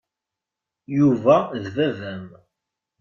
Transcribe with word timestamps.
Yuba 0.97 1.37
d 1.63 1.65
baba-m. 1.75 2.25